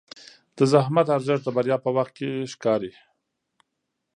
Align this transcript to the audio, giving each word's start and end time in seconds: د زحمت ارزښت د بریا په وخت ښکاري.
د 0.57 0.59
زحمت 0.71 1.07
ارزښت 1.17 1.43
د 1.45 1.49
بریا 1.57 1.77
په 1.85 1.89
وخت 1.97 2.15
ښکاري. 2.51 2.91